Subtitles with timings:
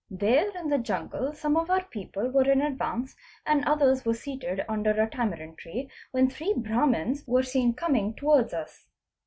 [0.09, 4.15] There in the jungle some of our people were in advance f and others were
[4.15, 8.87] seated under a tamarind tree, when three Brahmans_ were seen coming towards us.